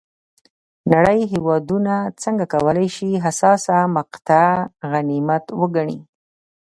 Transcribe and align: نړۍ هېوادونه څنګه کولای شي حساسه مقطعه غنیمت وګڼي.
نړۍ 0.93 1.21
هېوادونه 1.33 1.93
څنګه 2.23 2.45
کولای 2.53 2.87
شي 2.95 3.09
حساسه 3.25 3.75
مقطعه 3.97 4.51
غنیمت 4.91 5.45
وګڼي. 5.59 5.99